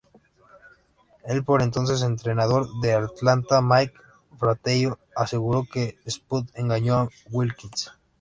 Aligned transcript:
El 1.25 1.43
por 1.43 1.61
entonces 1.61 2.01
entrenador 2.01 2.67
de 2.79 2.93
Atlanta, 2.93 3.61
Mike 3.61 3.93
Fratello, 4.39 4.97
aseguró 5.15 5.63
que 5.71 5.99
“Spud 6.09 6.47
engañó 6.55 6.95
a 6.97 7.09
Wilkins. 7.29 7.91